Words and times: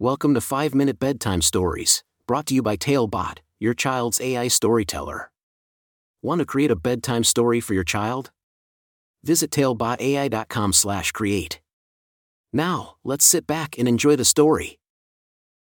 Welcome 0.00 0.34
to 0.34 0.40
5 0.40 0.74
Minute 0.74 0.98
Bedtime 0.98 1.40
Stories, 1.40 2.02
brought 2.26 2.46
to 2.46 2.54
you 2.54 2.62
by 2.62 2.74
Talebot, 2.74 3.38
your 3.60 3.74
child's 3.74 4.20
AI 4.20 4.48
storyteller. 4.48 5.30
Want 6.20 6.40
to 6.40 6.44
create 6.44 6.72
a 6.72 6.76
bedtime 6.76 7.22
story 7.22 7.60
for 7.60 7.74
your 7.74 7.84
child? 7.84 8.32
Visit 9.22 9.52
talebotai.com/create. 9.52 11.60
Now, 12.52 12.96
let's 13.04 13.24
sit 13.24 13.46
back 13.46 13.78
and 13.78 13.86
enjoy 13.86 14.16
the 14.16 14.24
story. 14.24 14.80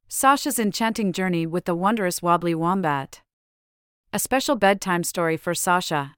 Sasha's 0.09 0.59
enchanting 0.59 1.13
journey 1.13 1.47
with 1.47 1.67
the 1.67 1.75
wondrous 1.75 2.23
wobbly 2.23 2.55
wombat. 2.55 3.21
A 4.11 4.19
special 4.19 4.57
bedtime 4.57 5.05
story 5.05 5.37
for 5.37 5.55
Sasha. 5.55 6.15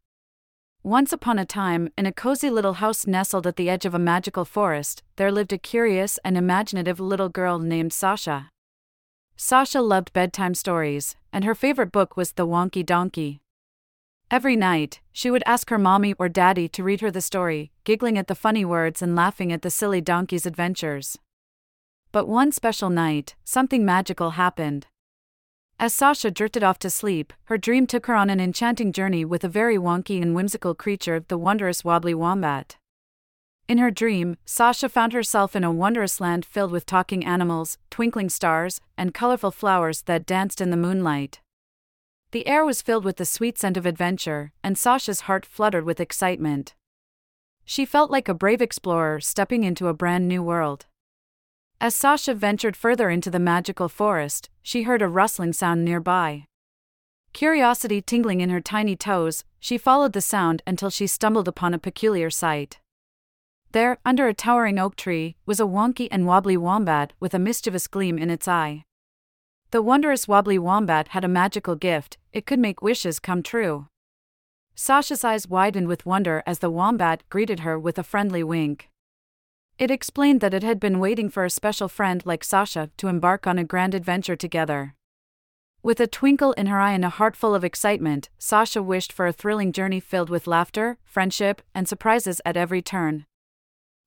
Once 0.87 1.13
upon 1.13 1.37
a 1.37 1.45
time, 1.45 1.89
in 1.99 2.07
a 2.07 2.13
cozy 2.13 2.49
little 2.49 2.75
house 2.75 3.09
nestled 3.09 3.45
at 3.45 3.57
the 3.57 3.69
edge 3.69 3.85
of 3.85 3.93
a 3.93 3.99
magical 3.99 4.45
forest, 4.45 5.03
there 5.17 5.33
lived 5.33 5.53
a 5.53 5.59
curious 5.59 6.17
and 6.25 6.37
imaginative 6.37 7.01
little 7.01 7.29
girl 7.29 7.59
named 7.59 7.93
Sasha. 7.93 8.51
Sasha 9.37 9.83
loved 9.83 10.13
bedtime 10.13 10.55
stories, 10.55 11.17
and 11.33 11.45
her 11.45 11.57
favorite 11.57 11.91
book 11.91 12.17
was 12.17 12.35
The 12.35 12.47
Wonky 12.47 12.87
Donkey. 12.87 13.41
Every 14.31 14.55
night, 14.55 15.01
she 15.11 15.29
would 15.29 15.43
ask 15.45 15.71
her 15.71 15.77
mommy 15.77 16.15
or 16.21 16.29
daddy 16.29 16.69
to 16.69 16.85
read 16.85 17.01
her 17.01 17.11
the 17.11 17.21
story, 17.21 17.73
giggling 17.83 18.17
at 18.17 18.29
the 18.29 18.37
funny 18.37 18.65
words 18.65 19.03
and 19.03 19.17
laughing 19.17 19.53
at 19.53 19.63
the 19.63 19.71
silly 19.71 20.01
donkey's 20.01 20.47
adventures. 20.47 21.19
But 22.13 22.29
one 22.29 22.53
special 22.53 22.91
night, 22.91 23.35
something 23.45 23.85
magical 23.85 24.31
happened. 24.39 24.87
As 25.79 25.95
Sasha 25.95 26.31
drifted 26.31 26.65
off 26.65 26.79
to 26.81 26.91
sleep, 26.91 27.35
her 27.45 27.59
dream 27.59 27.87
took 27.87 28.07
her 28.07 28.15
on 28.15 28.31
an 28.31 28.41
enchanting 28.41 28.93
journey 28.93 29.27
with 29.27 29.45
a 29.45 29.49
very 29.49 29.77
wonky 29.77 30.23
and 30.23 30.35
whimsical 30.35 30.75
creature, 30.75 31.21
the 31.21 31.37
wondrous 31.37 31.85
wobbly 31.85 32.15
wombat. 32.15 32.79
In 33.69 33.77
her 33.77 33.91
dream, 33.91 34.39
Sasha 34.47 34.89
found 34.89 35.13
herself 35.13 35.55
in 35.55 35.65
a 35.65 35.71
wondrous 35.71 36.19
land 36.19 36.47
filled 36.47 36.71
with 36.71 36.87
talking 36.87 37.27
animals, 37.27 37.77
twinkling 37.91 38.31
stars, 38.31 38.81
and 38.97 39.13
colorful 39.13 39.51
flowers 39.51 40.03
that 40.03 40.25
danced 40.25 40.63
in 40.63 40.71
the 40.71 40.77
moonlight. 40.79 41.41
The 42.31 42.47
air 42.47 42.65
was 42.65 42.81
filled 42.81 43.05
with 43.05 43.17
the 43.17 43.27
sweet 43.27 43.59
scent 43.59 43.77
of 43.77 43.85
adventure, 43.85 44.53
and 44.65 44.79
Sasha's 44.79 45.23
heart 45.23 45.45
fluttered 45.45 45.85
with 45.85 46.01
excitement. 46.01 46.75
She 47.67 47.85
felt 47.85 48.11
like 48.11 48.29
a 48.29 48.35
brave 48.35 48.63
explorer 48.63 49.21
stepping 49.21 49.63
into 49.63 49.89
a 49.89 49.95
brand 49.95 50.27
new 50.27 50.43
world. 50.43 50.87
As 51.79 51.95
Sasha 51.95 52.35
ventured 52.35 52.75
further 52.75 53.11
into 53.11 53.31
the 53.31 53.39
magical 53.39 53.89
forest, 53.89 54.49
she 54.63 54.85
heard 54.85 55.03
a 55.03 55.09
rustling 55.09 55.53
sound 55.53 55.85
nearby. 55.85 56.47
Curiosity 57.35 58.01
tingling 58.01 58.41
in 58.41 58.49
her 58.49 58.63
tiny 58.63 58.97
toes, 58.97 59.45
she 59.61 59.77
followed 59.77 60.15
the 60.15 60.23
sound 60.23 60.63
until 60.67 60.89
she 60.89 61.07
stumbled 61.07 61.47
upon 61.47 61.75
a 61.75 61.79
peculiar 61.79 62.31
sight. 62.31 62.79
There, 63.73 63.99
under 64.07 64.27
a 64.27 64.33
towering 64.33 64.79
oak 64.79 64.97
tree, 64.97 65.37
was 65.45 65.61
a 65.61 65.67
wonky 65.67 66.09
and 66.11 66.27
wobbly 66.27 66.57
wombat 66.57 67.13
with 67.21 67.35
a 67.35 67.39
mischievous 67.39 67.89
gleam 67.89 68.17
in 68.17 68.31
its 68.31 68.49
eye. 68.49 68.85
The 69.71 69.83
wondrous 69.83 70.27
wobbly 70.27 70.59
wombat 70.59 71.09
had 71.09 71.25
a 71.25 71.29
magical 71.29 71.75
gift, 71.75 72.17
it 72.33 72.47
could 72.47 72.59
make 72.59 72.81
wishes 72.81 73.19
come 73.19 73.43
true. 73.43 73.89
Sasha's 74.75 75.25
eyes 75.25 75.47
widened 75.47 75.89
with 75.89 76.07
wonder 76.07 76.43
as 76.47 76.61
the 76.61 76.71
wombat 76.71 77.23
greeted 77.29 77.61
her 77.61 77.79
with 77.79 77.99
a 77.99 78.03
friendly 78.03 78.43
wink. 78.43 78.89
It 79.79 79.91
explained 79.91 80.41
that 80.41 80.55
it 80.55 80.63
had 80.63 80.81
been 80.81 81.01
waiting 81.01 81.29
for 81.29 81.45
a 81.45 81.51
special 81.51 81.87
friend 81.87 82.23
like 82.25 82.43
Sasha 82.43 82.91
to 82.97 83.09
embark 83.09 83.47
on 83.47 83.59
a 83.59 83.65
grand 83.65 83.95
adventure 83.95 84.37
together. 84.37 84.95
With 85.83 86.01
a 86.01 86.07
twinkle 86.07 86.53
in 86.53 86.67
her 86.67 86.81
eye 86.81 86.93
and 86.93 87.05
a 87.05 87.11
heart 87.11 87.37
full 87.37 87.55
of 87.55 87.63
excitement, 87.63 88.31
Sasha 88.39 88.83
wished 88.83 89.13
for 89.13 89.27
a 89.27 89.35
thrilling 89.35 89.73
journey 89.73 90.01
filled 90.01 90.31
with 90.31 90.47
laughter, 90.47 90.97
friendship, 91.05 91.61
and 91.75 91.87
surprises 91.87 92.41
at 92.47 92.57
every 92.57 92.81
turn. 92.81 93.27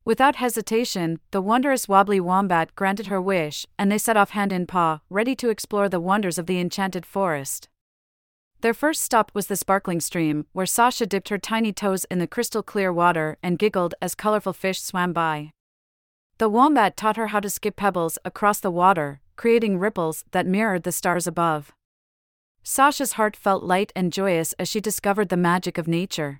Without 0.03 0.37
hesitation, 0.37 1.19
the 1.29 1.41
wondrous 1.41 1.87
wobbly 1.87 2.19
wombat 2.19 2.75
granted 2.75 3.07
her 3.07 3.21
wish, 3.21 3.67
and 3.77 3.91
they 3.91 3.99
set 3.99 4.17
off 4.17 4.31
hand 4.31 4.51
in 4.51 4.65
paw, 4.65 5.01
ready 5.07 5.35
to 5.35 5.49
explore 5.49 5.87
the 5.87 5.99
wonders 5.99 6.39
of 6.39 6.47
the 6.47 6.59
enchanted 6.59 7.05
forest. 7.05 7.69
Their 8.61 8.73
first 8.73 9.03
stop 9.03 9.31
was 9.35 9.45
the 9.47 9.55
sparkling 9.55 9.99
stream, 10.01 10.47
where 10.51 10.65
Sasha 10.65 11.05
dipped 11.05 11.29
her 11.29 11.37
tiny 11.37 11.71
toes 11.71 12.05
in 12.05 12.17
the 12.17 12.27
crystal 12.27 12.63
clear 12.63 12.91
water 12.91 13.37
and 13.43 13.59
giggled 13.59 13.93
as 14.01 14.15
colorful 14.15 14.51
fish 14.51 14.81
swam 14.81 15.13
by. 15.13 15.51
The 16.39 16.47
wombat 16.47 16.95
taught 16.95 17.17
her 17.17 17.27
how 17.27 17.41
to 17.41 17.49
skip 17.49 17.75
pebbles 17.75 18.17
across 18.23 18.61
the 18.61 18.71
water, 18.71 19.19
creating 19.35 19.77
ripples 19.77 20.23
that 20.31 20.47
mirrored 20.47 20.83
the 20.83 20.93
stars 20.93 21.27
above. 21.27 21.73
Sasha's 22.63 23.13
heart 23.13 23.35
felt 23.35 23.61
light 23.61 23.91
and 23.93 24.13
joyous 24.13 24.53
as 24.53 24.69
she 24.69 24.79
discovered 24.79 25.27
the 25.27 25.35
magic 25.35 25.77
of 25.77 25.85
nature. 25.85 26.39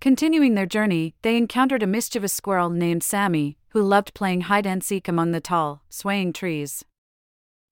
Continuing 0.00 0.54
their 0.54 0.64
journey, 0.64 1.16
they 1.22 1.36
encountered 1.36 1.82
a 1.82 1.88
mischievous 1.88 2.32
squirrel 2.32 2.70
named 2.70 3.02
Sammy, 3.02 3.58
who 3.70 3.82
loved 3.82 4.14
playing 4.14 4.42
hide 4.42 4.64
and 4.64 4.82
seek 4.82 5.08
among 5.08 5.32
the 5.32 5.40
tall, 5.40 5.82
swaying 5.90 6.32
trees. 6.32 6.84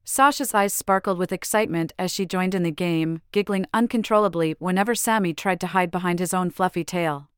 Sasha's 0.05 0.55
eyes 0.55 0.75
sparkled 0.75 1.19
with 1.19 1.32
excitement 1.32 1.93
as 2.00 2.10
she 2.10 2.26
joined 2.26 2.55
in 2.56 2.65
the 2.65 2.72
game, 2.72 3.22
giggling 3.31 3.65
uncontrollably 3.72 4.56
whenever 4.59 4.97
Sammy 4.97 5.32
tried 5.34 5.60
to 5.60 5.69
hide 5.69 5.93
behind 5.93 6.19
his 6.19 6.34
own 6.34 6.50
fluffy 6.50 6.82
tail. 6.82 7.28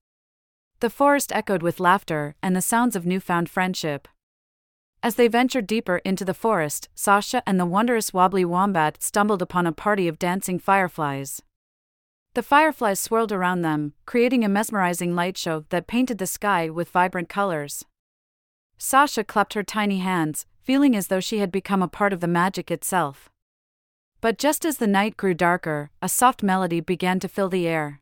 The 0.81 0.89
forest 0.89 1.31
echoed 1.33 1.63
with 1.63 1.79
laughter 1.79 2.37
and 2.43 2.57
the 2.57 2.63
sounds 2.63 2.97
of 2.97 3.05
newfound 3.05 3.51
friendship. 3.51 4.09
As 5.03 5.17
they 5.17 5.29
ventured 5.29 5.67
deeper 5.67 5.99
into 5.99 6.25
the 6.25 6.33
forest, 6.33 6.89
Sasha 6.95 7.43
and 7.47 7.61
the 7.61 7.67
wondrous 7.67 8.15
wobbly 8.15 8.47
wombat 8.47 9.03
stumbled 9.03 9.43
upon 9.43 9.67
a 9.67 9.73
party 9.73 10.09
of 10.09 10.19
dancing 10.19 10.59
fireflies. 10.59 11.43
The 12.33 12.43
fireflies 12.43 12.99
swirled 12.99 13.31
around 13.31 13.61
them, 13.61 13.93
creating 14.07 14.43
a 14.43 14.49
mesmerizing 14.49 15.15
light 15.15 15.37
show 15.37 15.67
that 15.69 15.87
painted 15.87 16.17
the 16.17 16.27
sky 16.27 16.71
with 16.71 16.89
vibrant 16.89 17.29
colors. 17.29 17.85
Sasha 18.79 19.23
clapped 19.23 19.53
her 19.53 19.63
tiny 19.63 19.99
hands, 19.99 20.47
feeling 20.63 20.97
as 20.97 21.09
though 21.09 21.21
she 21.21 21.41
had 21.41 21.53
become 21.53 21.83
a 21.83 21.89
part 21.89 22.15
of 22.15 22.21
the 22.21 22.27
magic 22.27 22.71
itself. 22.71 23.29
But 24.23 24.39
just 24.39 24.65
as 24.65 24.79
the 24.79 24.87
night 24.87 25.19
grew 25.19 25.35
darker, 25.35 25.91
a 26.01 26.09
soft 26.09 26.43
melody 26.43 26.81
began 26.81 27.21
to 27.21 27.29
fill 27.29 27.51
the 27.51 27.67
air. 27.67 28.01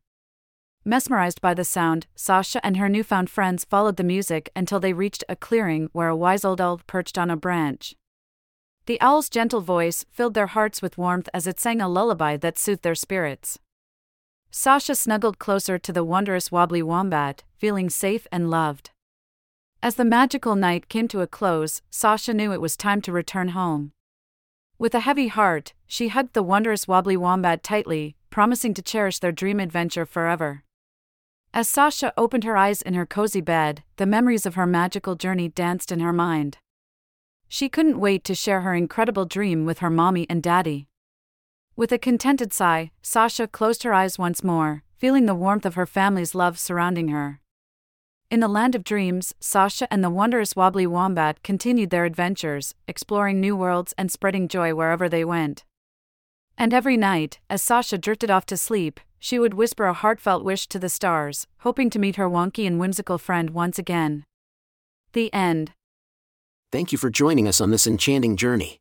Mesmerized 0.89 1.43
by 1.43 1.53
the 1.53 1.67
sound, 1.67 2.07
Sasha 2.17 2.65
and 2.65 2.79
her 2.79 2.89
newfound 2.89 3.29
friends 3.29 3.63
followed 3.63 3.99
the 3.99 4.03
music 4.03 4.49
until 4.57 4.81
they 4.81 4.95
reached 4.95 5.23
a 5.29 5.37
clearing 5.37 5.91
where 5.93 6.09
a 6.09 6.17
wise 6.17 6.47
old 6.47 6.63
owl 6.63 6.81
perched 6.87 7.19
on 7.19 7.31
a 7.31 7.37
branch. 7.37 7.95
The 8.87 8.99
owl's 9.03 9.29
gentle 9.29 9.61
voice 9.61 10.07
filled 10.11 10.33
their 10.33 10.47
hearts 10.47 10.81
with 10.81 10.97
warmth 10.97 11.29
as 11.35 11.47
it 11.47 11.61
sang 11.61 11.83
a 11.83 11.91
lullaby 11.91 12.39
that 12.39 12.57
soothed 12.57 12.85
their 12.85 12.95
spirits. 12.95 13.59
Sasha 14.51 14.95
snuggled 14.95 15.39
closer 15.39 15.79
to 15.79 15.93
the 15.93 16.03
wondrous 16.03 16.51
wobbly 16.51 16.83
wombat, 16.83 17.43
feeling 17.59 17.91
safe 17.91 18.27
and 18.33 18.49
loved. 18.49 18.89
As 19.83 19.97
the 19.97 20.07
magical 20.07 20.57
night 20.57 20.89
came 20.89 21.07
to 21.09 21.21
a 21.21 21.27
close, 21.27 21.83
Sasha 21.91 22.33
knew 22.33 22.51
it 22.51 22.63
was 22.63 22.79
time 22.79 23.03
to 23.03 23.13
return 23.13 23.49
home. 23.49 23.93
With 24.79 24.95
a 24.95 25.01
heavy 25.01 25.29
heart, 25.29 25.75
she 25.87 26.09
hugged 26.09 26.33
the 26.33 26.43
wondrous 26.43 26.89
wobbly 26.89 27.19
wombat 27.19 27.63
tightly, 27.63 28.17
promising 28.31 28.73
to 28.73 28.81
cherish 28.81 29.19
their 29.19 29.33
dream 29.33 29.61
adventure 29.61 30.07
forever. 30.07 30.65
As 31.59 31.69
Sasha 31.69 32.13
opened 32.17 32.45
her 32.45 32.57
eyes 32.57 32.83
in 32.83 32.95
her 32.95 33.05
cozy 33.05 33.41
bed, 33.41 33.83
the 33.97 34.07
memories 34.07 34.47
of 34.47 34.55
her 34.55 34.65
magical 34.65 35.17
journey 35.17 35.49
danced 35.49 35.91
in 35.91 35.99
her 35.99 36.13
mind. 36.13 36.59
She 37.49 37.69
couldn't 37.69 37.99
wait 37.99 38.23
to 38.27 38.35
share 38.37 38.61
her 38.61 38.75
incredible 38.75 39.25
dream 39.25 39.65
with 39.65 39.81
her 39.81 39.91
mommy 39.91 40.25
and 40.31 40.41
daddy. 40.41 40.87
With 41.75 41.91
a 41.91 41.99
contented 41.99 42.53
sigh, 42.53 42.93
Sasha 43.03 43.49
closed 43.49 43.83
her 43.83 43.93
eyes 43.93 44.21
once 44.21 44.45
more, 44.45 44.85
feeling 44.99 45.27
the 45.27 45.35
warmth 45.35 45.67
of 45.67 45.75
her 45.75 45.85
family's 45.85 46.33
love 46.33 46.61
surrounding 46.61 47.09
her. 47.09 47.41
In 48.31 48.39
the 48.39 48.47
land 48.47 48.77
of 48.77 48.85
dreams, 48.85 49.35
Sasha 49.41 49.93
and 49.93 50.05
the 50.05 50.11
wondrous 50.11 50.55
wobbly 50.55 50.87
wombat 50.87 51.43
continued 51.43 51.91
their 51.91 52.05
adventures, 52.05 52.77
exploring 52.87 53.41
new 53.41 53.57
worlds 53.57 53.93
and 53.99 54.13
spreading 54.13 54.47
joy 54.47 54.77
wherever 54.77 55.09
they 55.09 55.25
went. 55.25 55.65
And 56.57 56.73
every 56.73 56.97
night, 56.97 57.41
as 57.51 57.63
Sasha 57.63 57.99
drifted 57.99 58.31
off 58.31 58.47
to 58.47 58.57
sleep, 58.57 59.01
she 59.19 59.39
would 59.39 59.55
whisper 59.55 59.87
a 59.87 59.93
heartfelt 59.93 60.45
wish 60.45 60.67
to 60.69 60.79
the 60.79 60.89
stars, 60.89 61.47
hoping 61.59 61.91
to 61.91 61.99
meet 61.99 62.17
her 62.17 62.29
wonky 62.29 62.67
and 62.67 62.79
whimsical 62.79 63.19
friend 63.19 63.51
once 63.51 63.79
again. 63.79 64.25
The 65.13 65.33
end. 65.33 65.73
Thank 66.71 66.93
you 66.93 66.99
for 66.99 67.11
joining 67.11 67.49
us 67.49 67.61
on 67.61 67.71
this 67.71 67.87
enchanting 67.87 68.37
journey. 68.37 68.81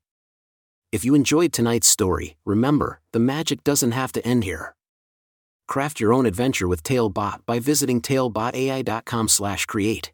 If 0.91 1.03
you 1.03 1.16
enjoyed 1.16 1.53
tonight's 1.53 1.87
story, 1.87 2.37
remember, 2.45 3.01
the 3.11 3.19
magic 3.19 3.63
doesn't 3.63 3.91
have 3.91 4.11
to 4.13 4.25
end 4.25 4.43
here. 4.43 4.75
Craft 5.67 5.99
your 5.99 6.13
own 6.13 6.25
adventure 6.25 6.67
with 6.67 6.83
Talebot 6.83 7.45
by 7.45 7.59
visiting 7.59 8.01
talebotai.com/create. 8.01 10.13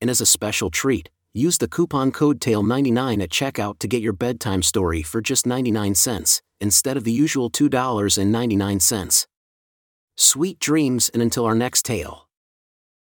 And 0.00 0.10
as 0.10 0.20
a 0.20 0.26
special 0.26 0.70
treat, 0.70 1.10
use 1.32 1.58
the 1.58 1.68
coupon 1.68 2.12
code 2.12 2.40
TALE99 2.40 3.22
at 3.22 3.30
checkout 3.30 3.78
to 3.80 3.88
get 3.88 4.02
your 4.02 4.14
bedtime 4.14 4.62
story 4.62 5.02
for 5.02 5.20
just 5.20 5.46
99 5.46 5.94
cents 5.94 6.40
instead 6.64 6.96
of 6.96 7.04
the 7.04 7.12
usual 7.12 7.50
$2.99. 7.50 9.26
Sweet 10.16 10.58
dreams 10.58 11.10
and 11.10 11.22
until 11.22 11.44
our 11.44 11.54
next 11.54 11.84
tale. 11.84 12.28